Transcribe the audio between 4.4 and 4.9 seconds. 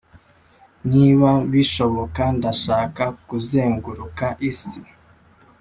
isi.